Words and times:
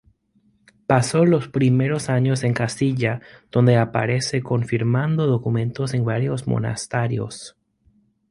Pasó 0.87 1.25
los 1.25 1.47
primeros 1.47 2.09
años 2.09 2.43
en 2.43 2.55
Castilla 2.55 3.21
donde 3.51 3.77
aparece 3.77 4.41
confirmando 4.41 5.27
documentos 5.27 5.93
en 5.93 6.03
varios 6.05 6.47
monasterios. 6.47 7.55